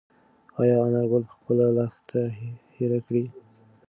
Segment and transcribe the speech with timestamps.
[0.59, 2.21] ایا انارګل به خپله لښته
[2.75, 3.25] هېره کړي؟